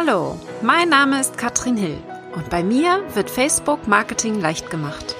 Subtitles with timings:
[0.00, 1.98] Hallo, mein Name ist Katrin Hill
[2.32, 5.16] und bei mir wird Facebook Marketing leicht gemacht.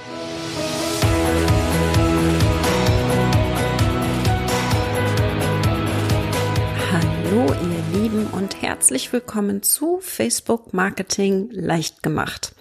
[6.93, 12.55] Hallo ihr Lieben und herzlich willkommen zu Facebook Marketing leicht gemacht.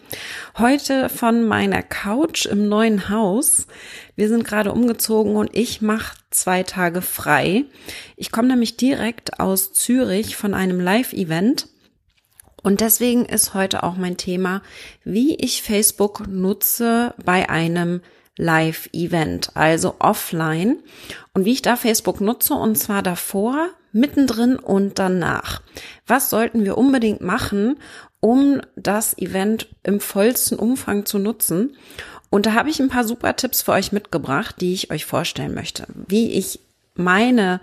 [0.58, 3.68] Heute von meiner Couch im neuen Haus.
[4.16, 7.66] Wir sind gerade umgezogen und ich mache zwei Tage frei.
[8.16, 11.68] Ich komme nämlich direkt aus Zürich von einem Live-Event.
[12.64, 14.62] Und deswegen ist heute auch mein Thema,
[15.04, 18.02] wie ich Facebook nutze bei einem
[18.38, 20.78] Live-Event, also offline
[21.34, 25.62] und wie ich da Facebook nutze und zwar davor, mittendrin und danach.
[26.06, 27.78] Was sollten wir unbedingt machen,
[28.20, 31.76] um das Event im vollsten Umfang zu nutzen?
[32.30, 35.54] Und da habe ich ein paar super Tipps für euch mitgebracht, die ich euch vorstellen
[35.54, 36.60] möchte, wie ich
[36.96, 37.62] meine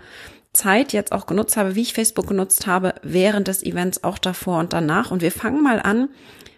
[0.55, 4.59] Zeit jetzt auch genutzt habe, wie ich Facebook genutzt habe, während des Events, auch davor
[4.59, 5.11] und danach.
[5.11, 6.09] Und wir fangen mal an.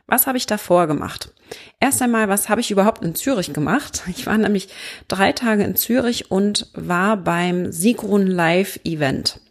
[0.10, 1.34] Was habe ich davor gemacht?
[1.80, 4.04] Erst einmal, was habe ich überhaupt in Zürich gemacht?
[4.10, 4.70] Ich war nämlich
[5.08, 9.42] drei Tage in Zürich und war beim Sigrun Live Event.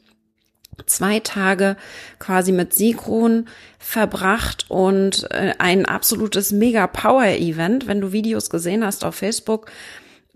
[0.86, 1.76] Zwei Tage
[2.18, 7.86] quasi mit Sigrun verbracht und äh, ein absolutes Mega Power Event.
[7.86, 9.70] Wenn du Videos gesehen hast auf Facebook,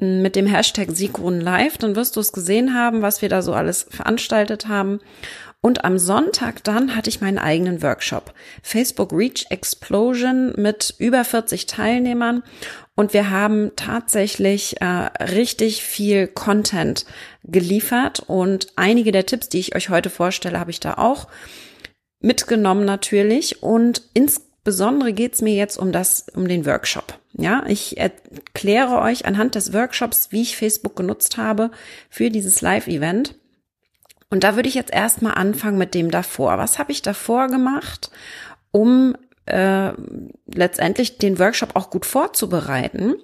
[0.00, 3.52] mit dem Hashtag Sigrun Live, dann wirst du es gesehen haben, was wir da so
[3.52, 5.00] alles veranstaltet haben.
[5.62, 8.32] Und am Sonntag dann hatte ich meinen eigenen Workshop.
[8.62, 12.42] Facebook Reach Explosion mit über 40 Teilnehmern.
[12.94, 14.86] Und wir haben tatsächlich äh,
[15.22, 17.04] richtig viel Content
[17.44, 18.20] geliefert.
[18.26, 21.28] Und einige der Tipps, die ich euch heute vorstelle, habe ich da auch
[22.20, 23.62] mitgenommen natürlich.
[23.62, 27.18] Und insbesondere geht es mir jetzt um das, um den Workshop.
[27.32, 31.70] Ja, ich erkläre euch anhand des Workshops, wie ich Facebook genutzt habe
[32.08, 33.34] für dieses Live-Event.
[34.30, 36.58] Und da würde ich jetzt erstmal anfangen mit dem davor.
[36.58, 38.10] Was habe ich davor gemacht,
[38.70, 39.92] um äh,
[40.46, 43.14] letztendlich den Workshop auch gut vorzubereiten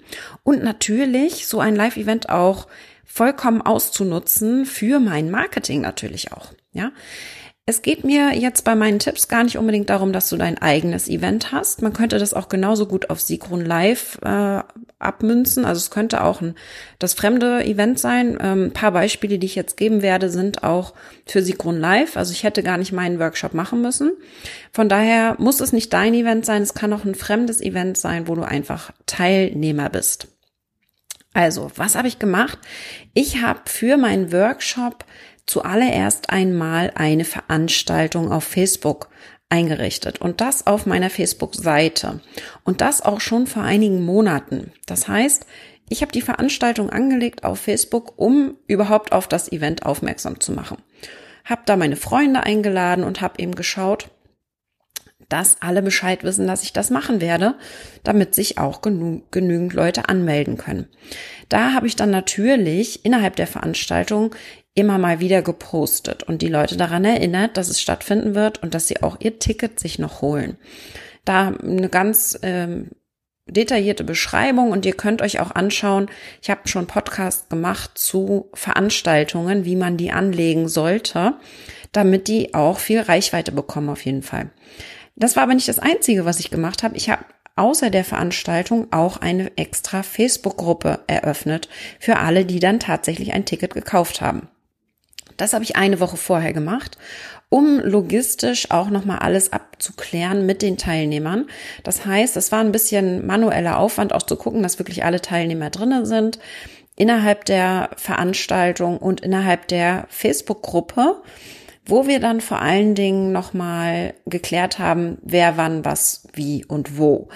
[0.43, 2.67] und natürlich so ein Live-Event auch
[3.05, 6.53] vollkommen auszunutzen für mein Marketing natürlich auch.
[6.73, 6.91] Ja,
[7.69, 11.09] es geht mir jetzt bei meinen Tipps gar nicht unbedingt darum, dass du dein eigenes
[11.09, 11.83] Event hast.
[11.83, 14.63] Man könnte das auch genauso gut auf Sigrun Live äh,
[15.01, 15.65] abmünzen.
[15.65, 16.55] Also es könnte auch ein,
[17.01, 18.39] das fremde Event sein.
[18.41, 20.95] Ähm, ein paar Beispiele, die ich jetzt geben werde, sind auch
[21.27, 22.17] für Sigrun Live.
[22.17, 24.13] Also ich hätte gar nicht meinen Workshop machen müssen.
[24.71, 26.63] Von daher muss es nicht dein Event sein.
[26.63, 30.29] Es kann auch ein fremdes Event sein, wo du einfach Teilnehmer bist.
[31.35, 32.59] Also, was habe ich gemacht?
[33.13, 35.05] Ich habe für meinen Workshop
[35.47, 39.09] zuallererst einmal eine Veranstaltung auf Facebook
[39.49, 42.21] eingerichtet und das auf meiner Facebook-Seite
[42.65, 44.73] und das auch schon vor einigen Monaten.
[44.87, 45.47] Das heißt,
[45.89, 50.79] ich habe die Veranstaltung angelegt auf Facebook, um überhaupt auf das Event aufmerksam zu machen.
[51.45, 54.09] Hab da meine Freunde eingeladen und habe eben geschaut,
[55.29, 57.55] dass alle Bescheid wissen, dass ich das machen werde,
[58.03, 60.89] damit sich auch genü genügend Leute anmelden können.
[61.49, 64.35] Da habe ich dann natürlich innerhalb der Veranstaltung
[64.77, 68.87] immer mal wieder gepostet und die Leute daran erinnert, dass es stattfinden wird und dass
[68.87, 70.59] sie auch ihr Ticket sich noch holen.
[71.25, 72.91] Da eine ganz ähm,
[73.47, 76.09] detaillierte Beschreibung und ihr könnt euch auch anschauen,
[76.43, 81.35] ich habe schon Podcast gemacht zu Veranstaltungen, wie man die anlegen sollte,
[81.93, 84.51] damit die auch viel Reichweite bekommen auf jeden Fall.
[85.17, 86.97] Das war aber nicht das Einzige, was ich gemacht habe.
[86.97, 93.33] Ich habe außer der Veranstaltung auch eine extra Facebook-Gruppe eröffnet für alle, die dann tatsächlich
[93.33, 94.49] ein Ticket gekauft haben.
[95.37, 96.97] Das habe ich eine Woche vorher gemacht,
[97.49, 101.47] um logistisch auch nochmal alles abzuklären mit den Teilnehmern.
[101.85, 105.71] Das heißt, es war ein bisschen manueller Aufwand, auch zu gucken, dass wirklich alle Teilnehmer
[105.71, 106.39] drinnen sind
[106.97, 111.23] innerhalb der Veranstaltung und innerhalb der Facebook-Gruppe,
[111.87, 117.29] wo wir dann vor allen Dingen nochmal geklärt haben, wer wann was wie und wo.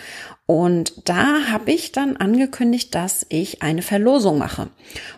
[0.47, 4.69] Und da habe ich dann angekündigt, dass ich eine Verlosung mache.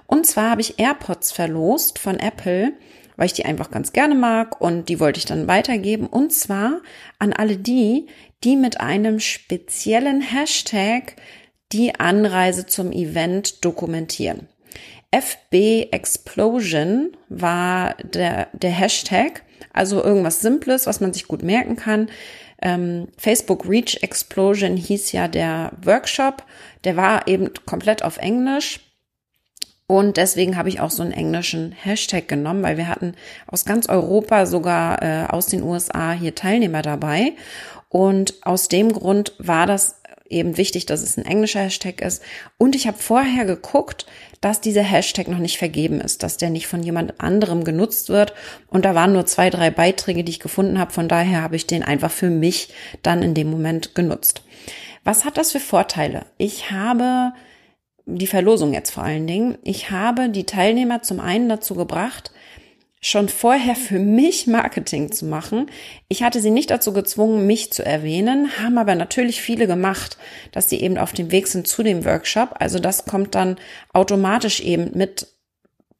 [0.07, 2.75] Und zwar habe ich AirPods verlost von Apple,
[3.17, 6.07] weil ich die einfach ganz gerne mag und die wollte ich dann weitergeben.
[6.07, 6.83] Und zwar
[7.19, 8.09] an alle die,
[8.45, 11.17] die mit einem speziellen Hashtag
[11.73, 14.49] die Anreise zum Event dokumentieren.
[15.13, 19.43] FB Explosion war der, der Hashtag,
[19.73, 22.09] also irgendwas Simples, was man sich gut merken kann.
[22.61, 26.45] Ähm, Facebook Reach Explosion hieß ja der Workshop.
[26.85, 28.81] Der war eben komplett auf Englisch.
[29.87, 33.15] Und deswegen habe ich auch so einen englischen Hashtag genommen, weil wir hatten
[33.47, 37.35] aus ganz Europa, sogar äh, aus den USA hier Teilnehmer dabei.
[37.91, 40.01] Und aus dem Grund war das
[40.33, 42.23] eben wichtig, dass es ein englischer Hashtag ist.
[42.59, 44.07] Und ich habe vorher geguckt,
[44.41, 48.35] dass dieser Hashtag noch nicht vergeben ist, dass der nicht von jemand anderem genutzt wird.
[48.69, 50.93] Und da waren nur zwei, drei Beiträge, die ich gefunden habe.
[50.93, 54.43] Von daher habe ich den einfach für mich dann in dem Moment genutzt.
[55.05, 56.27] Was hat das für Vorteile?
[56.39, 57.33] Ich habe
[58.07, 59.59] die Verlosung jetzt vor allen Dingen.
[59.63, 62.33] Ich habe die Teilnehmer zum einen dazu gebracht,
[63.05, 65.67] schon vorher für mich Marketing zu machen.
[66.09, 70.17] Ich hatte sie nicht dazu gezwungen, mich zu erwähnen, haben aber natürlich viele gemacht,
[70.53, 72.55] dass sie eben auf dem Weg sind zu dem Workshop.
[72.61, 73.57] Also das kommt dann
[73.93, 75.27] automatisch eben mit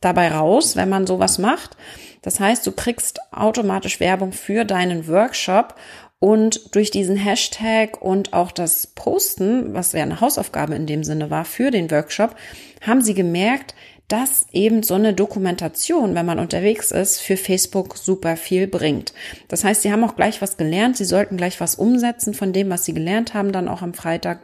[0.01, 1.77] dabei raus, wenn man sowas macht.
[2.23, 5.75] Das heißt, du kriegst automatisch Werbung für deinen Workshop
[6.21, 11.31] und durch diesen Hashtag und auch das Posten, was ja eine Hausaufgabe in dem Sinne
[11.31, 12.37] war für den Workshop,
[12.81, 13.75] haben sie gemerkt,
[14.09, 19.15] dass eben so eine Dokumentation, wenn man unterwegs ist, für Facebook super viel bringt.
[19.49, 22.69] Das heißt, sie haben auch gleich was gelernt, sie sollten gleich was umsetzen von dem,
[22.69, 24.41] was sie gelernt haben, dann auch am Freitag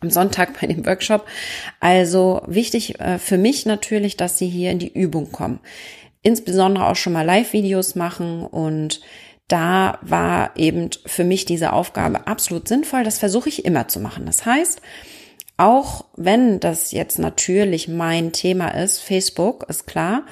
[0.00, 1.26] am Sonntag bei dem Workshop.
[1.80, 5.60] Also wichtig äh, für mich natürlich, dass sie hier in die Übung kommen.
[6.22, 9.00] Insbesondere auch schon mal Live-Videos machen und
[9.48, 13.04] da war eben für mich diese Aufgabe absolut sinnvoll.
[13.04, 14.24] Das versuche ich immer zu machen.
[14.24, 14.80] Das heißt,
[15.56, 20.24] auch wenn das jetzt natürlich mein Thema ist, Facebook ist klar,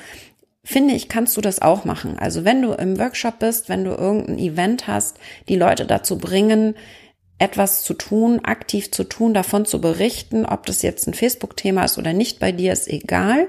[0.64, 2.18] finde ich, kannst du das auch machen.
[2.18, 6.74] Also wenn du im Workshop bist, wenn du irgendein Event hast, die Leute dazu bringen,
[7.38, 11.98] etwas zu tun, aktiv zu tun, davon zu berichten, ob das jetzt ein Facebook-Thema ist
[11.98, 13.48] oder nicht bei dir, ist egal.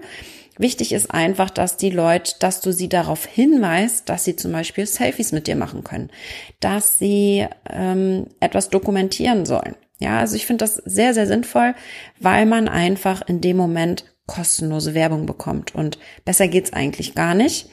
[0.57, 4.85] Wichtig ist einfach, dass die Leute, dass du sie darauf hinweist, dass sie zum Beispiel
[4.85, 6.11] Selfies mit dir machen können,
[6.59, 9.75] dass sie ähm, etwas dokumentieren sollen.
[10.03, 11.75] Ja, also ich finde das sehr, sehr sinnvoll,
[12.19, 15.73] weil man einfach in dem Moment kostenlose Werbung bekommt.
[15.73, 17.69] Und besser geht's eigentlich gar nicht.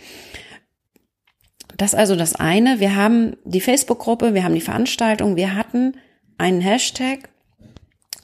[1.76, 2.78] Das ist also das eine.
[2.78, 5.96] Wir haben die Facebook-Gruppe, wir haben die Veranstaltung, wir hatten
[6.38, 7.30] einen Hashtag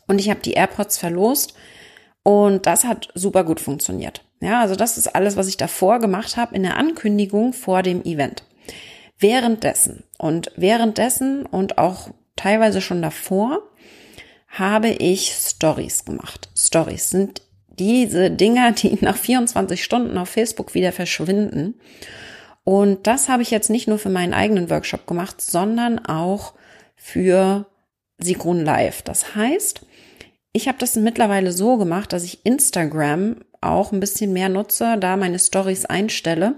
[0.06, 1.54] und ich habe die AirPods verlost
[2.22, 4.24] und das hat super gut funktioniert.
[4.40, 8.04] Ja, also das ist alles, was ich davor gemacht habe in der Ankündigung vor dem
[8.04, 8.44] Event.
[9.18, 13.62] Währenddessen und währenddessen und auch teilweise schon davor
[14.48, 16.48] habe ich Stories gemacht.
[16.56, 17.42] Stories sind
[17.78, 21.74] diese Dinger, die nach 24 Stunden auf Facebook wieder verschwinden.
[22.64, 26.54] Und das habe ich jetzt nicht nur für meinen eigenen Workshop gemacht, sondern auch
[26.96, 27.66] für
[28.18, 29.02] Sigrun Live.
[29.02, 29.82] Das heißt,
[30.52, 35.16] ich habe das mittlerweile so gemacht, dass ich Instagram auch ein bisschen mehr nutze, da
[35.16, 36.54] meine Stories einstelle.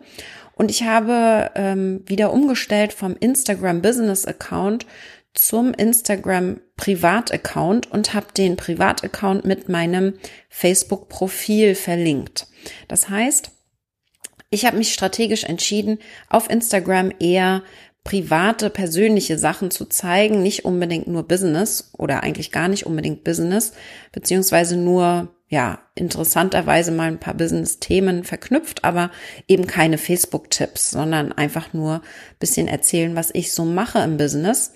[0.55, 4.87] Und ich habe ähm, wieder umgestellt vom Instagram Business Account
[5.35, 10.15] zum Instagram Privataccount und habe den Privataccount mit meinem
[10.49, 12.47] Facebook-Profil verlinkt.
[12.89, 13.51] Das heißt,
[14.51, 15.99] ich habe mich strategisch entschieden,
[16.29, 17.63] auf Instagram eher
[18.05, 23.75] private, persönliche Sachen zu zeigen, nicht unbedingt nur Business oder eigentlich gar nicht unbedingt Business,
[24.13, 29.11] beziehungsweise nur, ja, interessanterweise mal ein paar Business-Themen verknüpft, aber
[29.47, 32.01] eben keine Facebook-Tipps, sondern einfach nur
[32.39, 34.73] bisschen erzählen, was ich so mache im Business.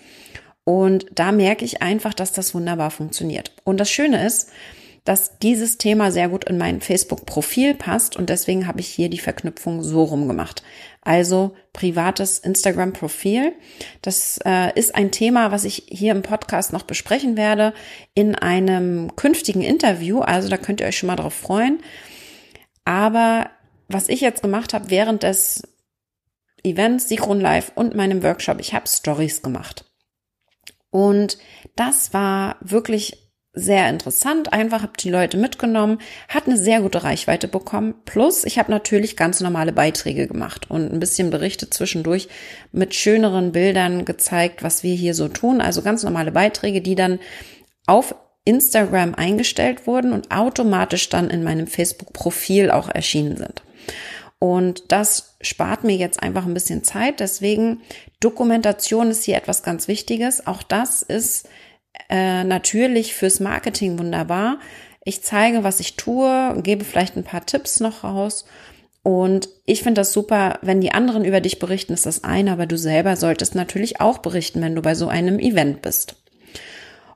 [0.65, 3.53] Und da merke ich einfach, dass das wunderbar funktioniert.
[3.65, 4.51] Und das Schöne ist,
[5.05, 9.19] dass dieses Thema sehr gut in mein Facebook-Profil passt und deswegen habe ich hier die
[9.19, 10.63] Verknüpfung so rum gemacht.
[11.01, 13.53] Also privates Instagram-Profil.
[14.01, 17.75] Das äh, ist ein Thema, was ich hier im Podcast noch besprechen werde
[18.15, 20.21] in einem künftigen Interview.
[20.21, 21.81] Also da könnt ihr euch schon mal drauf freuen.
[22.85, 23.51] Aber
[23.89, 25.63] was ich jetzt gemacht habe während des
[26.63, 29.92] Events Synchron Live und meinem Workshop, ich habe Stories gemacht.
[30.93, 31.39] Und
[31.75, 33.17] das war wirklich
[33.55, 34.53] sehr interessant.
[34.53, 37.95] Einfach habe die Leute mitgenommen, hat eine sehr gute Reichweite bekommen.
[38.05, 42.29] Plus, ich habe natürlich ganz normale Beiträge gemacht und ein bisschen berichtet zwischendurch
[42.73, 45.61] mit schöneren Bildern gezeigt, was wir hier so tun.
[45.61, 47.19] Also ganz normale Beiträge, die dann
[47.87, 53.63] auf Instagram eingestellt wurden und automatisch dann in meinem Facebook-Profil auch erschienen sind.
[54.43, 57.21] Und das spart mir jetzt einfach ein bisschen Zeit.
[57.21, 57.81] Deswegen
[58.19, 60.49] Dokumentation ist hier etwas ganz Wichtiges.
[60.49, 61.49] Auch das ist
[62.11, 64.59] äh, natürlich fürs Marketing wunderbar.
[65.05, 68.45] Ich zeige, was ich tue, gebe vielleicht ein paar Tipps noch raus.
[69.05, 72.67] Und ich finde das super, wenn die anderen über dich berichten, ist das eine, aber
[72.67, 76.17] du selber solltest natürlich auch berichten, wenn du bei so einem Event bist.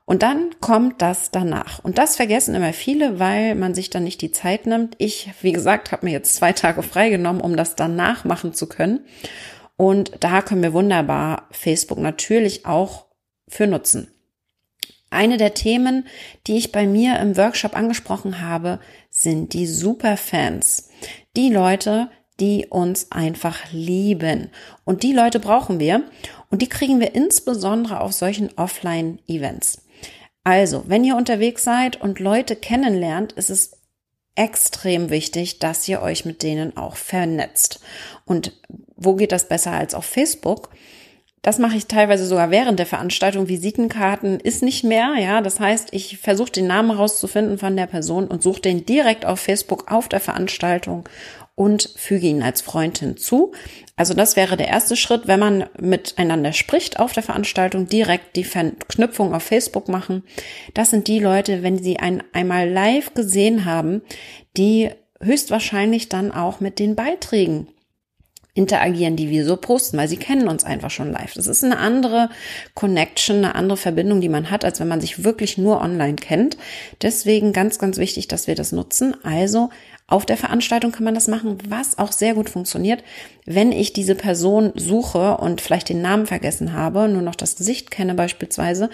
[0.09, 1.79] Und dann kommt das danach.
[1.83, 4.95] Und das vergessen immer viele, weil man sich dann nicht die Zeit nimmt.
[4.99, 9.01] Ich, wie gesagt, habe mir jetzt zwei Tage freigenommen, um das danach machen zu können.
[9.75, 13.07] Und da können wir wunderbar Facebook natürlich auch
[13.49, 14.07] für nutzen.
[15.09, 16.07] Eine der Themen,
[16.47, 20.87] die ich bei mir im Workshop angesprochen habe, sind die Superfans.
[21.35, 22.09] Die Leute,
[22.39, 24.51] die uns einfach lieben.
[24.85, 26.03] Und die Leute brauchen wir.
[26.49, 29.81] Und die kriegen wir insbesondere auf solchen Offline-Events.
[30.47, 33.81] Also, wenn ihr unterwegs seid und Leute kennenlernt, ist es
[34.35, 37.81] extrem wichtig, dass ihr euch mit denen auch vernetzt.
[38.23, 38.53] Und
[38.95, 40.69] wo geht das besser als auf Facebook?
[41.41, 43.49] Das mache ich teilweise sogar während der Veranstaltung.
[43.49, 45.41] Visitenkarten ist nicht mehr, ja.
[45.41, 49.41] Das heißt, ich versuche den Namen rauszufinden von der Person und suche den direkt auf
[49.41, 51.09] Facebook auf der Veranstaltung
[51.57, 53.51] und füge ihn als Freund hinzu.
[53.95, 58.43] Also das wäre der erste Schritt, wenn man miteinander spricht auf der Veranstaltung, direkt die
[58.43, 60.23] Verknüpfung auf Facebook machen.
[60.75, 64.03] Das sind die Leute, wenn sie einen einmal live gesehen haben,
[64.55, 67.67] die höchstwahrscheinlich dann auch mit den Beiträgen
[68.53, 71.33] interagieren, die wir so posten, weil sie kennen uns einfach schon live.
[71.33, 72.29] Das ist eine andere
[72.75, 76.55] Connection, eine andere Verbindung, die man hat, als wenn man sich wirklich nur online kennt.
[77.01, 79.15] Deswegen ganz, ganz wichtig, dass wir das nutzen.
[79.23, 79.69] Also
[80.07, 83.03] auf der Veranstaltung kann man das machen, was auch sehr gut funktioniert.
[83.45, 87.91] Wenn ich diese Person suche und vielleicht den Namen vergessen habe, nur noch das Gesicht
[87.91, 88.89] kenne beispielsweise,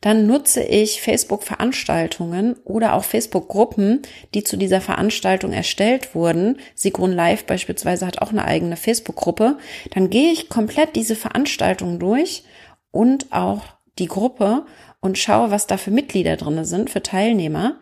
[0.00, 4.02] dann nutze ich Facebook-Veranstaltungen oder auch Facebook-Gruppen,
[4.32, 6.58] die zu dieser Veranstaltung erstellt wurden.
[6.74, 9.58] Sigrun Live beispielsweise hat auch eine eigene Facebook-Gruppe.
[9.90, 12.44] Dann gehe ich komplett diese Veranstaltung durch
[12.90, 13.62] und auch
[13.98, 14.64] die Gruppe
[15.00, 17.80] und schaue, was da für Mitglieder drinne sind, für Teilnehmer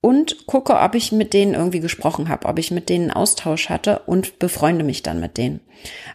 [0.00, 4.00] und gucke, ob ich mit denen irgendwie gesprochen habe, ob ich mit denen Austausch hatte
[4.06, 5.60] und befreunde mich dann mit denen.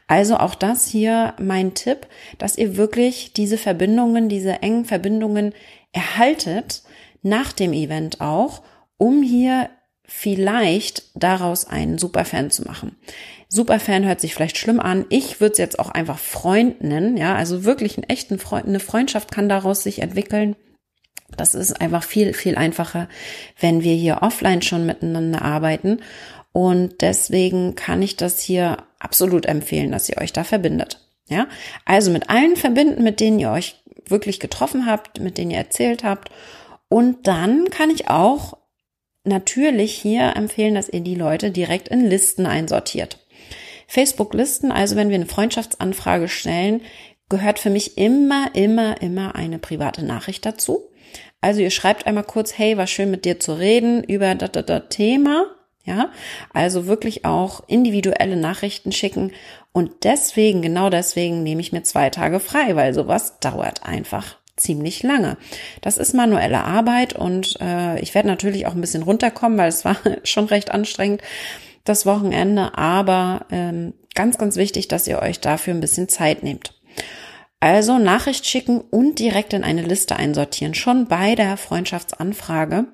[0.08, 5.54] Also auch das hier mein Tipp, dass ihr wirklich diese Verbindungen, diese engen Verbindungen
[5.92, 6.84] erhaltet,
[7.22, 8.62] nach dem Event auch,
[8.98, 9.70] um hier
[10.04, 12.96] vielleicht daraus einen Superfan zu machen.
[13.50, 15.06] Superfan hört sich vielleicht schlimm an.
[15.10, 17.18] Ich würde es jetzt auch einfach Freund nennen.
[17.18, 20.56] Ja, also wirklich einen echten Freund, eine Freundschaft kann daraus sich entwickeln.
[21.38, 23.08] Das ist einfach viel, viel einfacher,
[23.60, 26.00] wenn wir hier offline schon miteinander arbeiten.
[26.52, 31.02] Und deswegen kann ich das hier absolut empfehlen, dass ihr euch da verbindet.
[31.28, 31.48] Ja,
[31.86, 33.76] also mit allen verbinden, mit denen ihr euch
[34.08, 36.30] wirklich getroffen habt, mit denen ihr erzählt habt.
[36.88, 38.58] Und dann kann ich auch
[39.24, 43.18] natürlich hier empfehlen, dass ihr die Leute direkt in Listen einsortiert.
[43.88, 46.82] Facebook-Listen, also wenn wir eine Freundschaftsanfrage stellen,
[47.30, 50.90] gehört für mich immer, immer, immer eine private Nachricht dazu.
[51.46, 54.66] Also ihr schreibt einmal kurz, hey, war schön mit dir zu reden über das, das,
[54.66, 55.46] das Thema.
[55.84, 56.10] Ja,
[56.56, 59.32] also wirklich auch individuelle Nachrichten schicken.
[59.72, 65.04] Und deswegen, genau deswegen nehme ich mir zwei Tage frei, weil sowas dauert einfach ziemlich
[65.04, 65.38] lange.
[65.82, 69.86] Das ist manuelle Arbeit und äh, ich werde natürlich auch ein bisschen runterkommen, weil es
[69.86, 71.22] war schon recht anstrengend
[71.84, 72.76] das Wochenende.
[72.76, 76.75] Aber ähm, ganz, ganz wichtig, dass ihr euch dafür ein bisschen Zeit nehmt.
[77.60, 82.86] Also Nachricht schicken und direkt in eine Liste einsortieren, schon bei der Freundschaftsanfrage.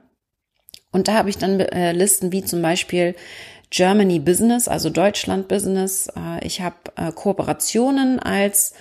[0.91, 3.15] Und da habe ich dann äh, Listen wie zum Beispiel
[3.69, 6.07] Germany Business, also Deutschland Business.
[6.15, 8.73] Äh, ich habe äh, Kooperationen als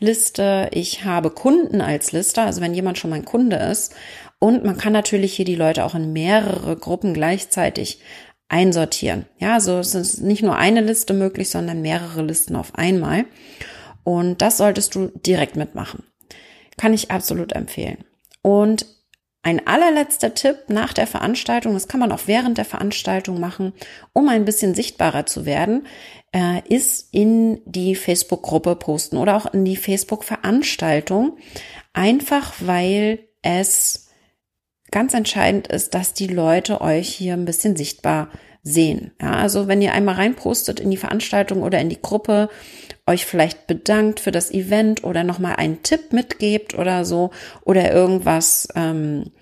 [0.00, 0.68] Liste.
[0.72, 3.94] Ich habe Kunden als Liste, also wenn jemand schon mein Kunde ist.
[4.38, 8.00] Und man kann natürlich hier die Leute auch in mehrere Gruppen gleichzeitig
[8.48, 9.26] einsortieren.
[9.38, 13.26] Ja, also es ist nicht nur eine Liste möglich, sondern mehrere Listen auf einmal.
[14.08, 16.02] Und das solltest du direkt mitmachen.
[16.78, 18.06] Kann ich absolut empfehlen.
[18.40, 18.86] Und
[19.42, 23.74] ein allerletzter Tipp nach der Veranstaltung, das kann man auch während der Veranstaltung machen,
[24.14, 25.86] um ein bisschen sichtbarer zu werden,
[26.32, 31.36] äh, ist in die Facebook-Gruppe posten oder auch in die Facebook-Veranstaltung.
[31.92, 34.08] Einfach weil es
[34.90, 38.30] ganz entscheidend ist, dass die Leute euch hier ein bisschen sichtbar
[38.68, 39.12] sehen.
[39.20, 42.48] Ja, also wenn ihr einmal reinpostet in die Veranstaltung oder in die Gruppe,
[43.06, 47.30] euch vielleicht bedankt für das Event oder nochmal einen Tipp mitgebt oder so
[47.64, 49.32] oder irgendwas, ähm,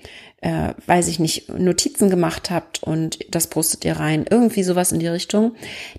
[0.40, 5.00] äh, weiß ich nicht, Notizen gemacht habt und das postet ihr rein, irgendwie sowas in
[5.00, 5.56] die Richtung,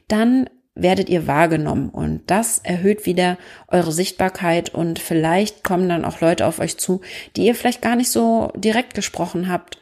[0.07, 6.21] dann werdet ihr wahrgenommen und das erhöht wieder eure Sichtbarkeit und vielleicht kommen dann auch
[6.21, 7.01] Leute auf euch zu,
[7.35, 9.79] die ihr vielleicht gar nicht so direkt gesprochen habt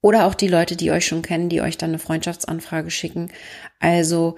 [0.00, 3.30] oder auch die Leute, die euch schon kennen, die euch dann eine Freundschaftsanfrage schicken.
[3.80, 4.36] Also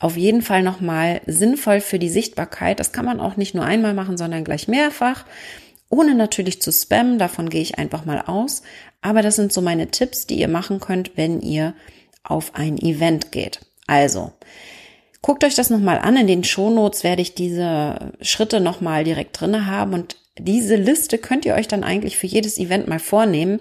[0.00, 2.78] auf jeden Fall nochmal sinnvoll für die Sichtbarkeit.
[2.78, 5.24] Das kann man auch nicht nur einmal machen, sondern gleich mehrfach.
[5.90, 8.62] Ohne natürlich zu spammen, davon gehe ich einfach mal aus.
[9.00, 11.74] Aber das sind so meine Tipps, die ihr machen könnt, wenn ihr
[12.22, 13.60] auf ein Event geht.
[13.86, 14.32] Also,
[15.22, 16.16] guckt euch das nochmal an.
[16.16, 21.44] In den Shownotes werde ich diese Schritte nochmal direkt drinne haben und diese Liste könnt
[21.44, 23.58] ihr euch dann eigentlich für jedes Event mal vornehmen,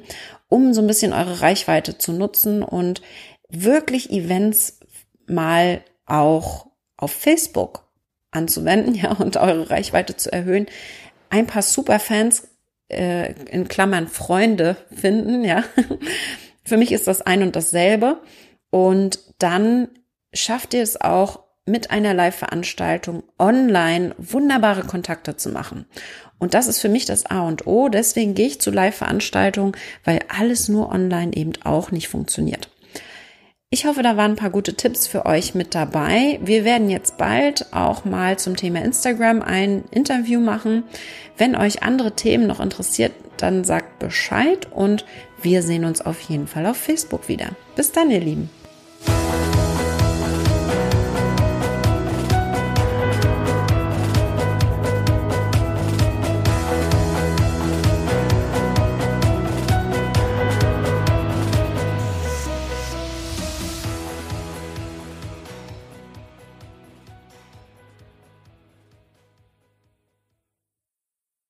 [0.50, 3.01] um so ein bisschen eure Reichweite zu nutzen und
[3.50, 4.80] wirklich Events
[5.27, 7.88] mal auch auf Facebook
[8.32, 10.68] anzuwenden, ja, und eure Reichweite zu erhöhen,
[11.30, 12.48] ein paar Superfans
[12.89, 15.63] äh, in Klammern Freunde finden, ja.
[16.63, 18.22] Für mich ist das ein und dasselbe.
[18.70, 19.88] Und dann
[20.34, 25.86] schafft ihr es auch, mit einer Live-Veranstaltung online wunderbare Kontakte zu machen.
[26.39, 27.89] Und das ist für mich das A und O.
[27.89, 32.69] Deswegen gehe ich zu Live-Veranstaltungen, weil alles nur online eben auch nicht funktioniert.
[33.69, 36.39] Ich hoffe, da waren ein paar gute Tipps für euch mit dabei.
[36.41, 40.83] Wir werden jetzt bald auch mal zum Thema Instagram ein Interview machen.
[41.38, 45.05] Wenn euch andere Themen noch interessiert, dann sagt Bescheid und
[45.41, 47.50] wir sehen uns auf jeden Fall auf Facebook wieder.
[47.75, 48.50] Bis dann, ihr Lieben.